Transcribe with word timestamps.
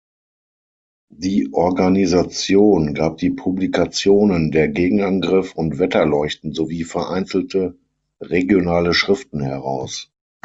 Die 1.13 1.49
Organisation 1.53 2.95
gab 2.95 3.17
die 3.19 3.29
Publikationen 3.29 4.49
"Der 4.49 4.67
Gegenangriff" 4.69 5.53
und 5.53 5.77
"Wetterleuchten" 5.77 6.53
sowie 6.53 6.85
vereinzelte 6.85 7.77
regionale 8.19 8.95
Schriften 8.95 9.41
heraus. 9.41 10.11